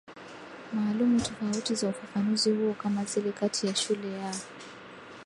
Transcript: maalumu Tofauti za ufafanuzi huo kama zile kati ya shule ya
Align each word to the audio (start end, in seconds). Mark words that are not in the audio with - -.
maalumu 0.73 1.19
Tofauti 1.21 1.75
za 1.75 1.89
ufafanuzi 1.89 2.51
huo 2.51 2.73
kama 2.73 3.05
zile 3.05 3.31
kati 3.31 3.67
ya 3.67 3.75
shule 3.75 4.11
ya 4.13 4.33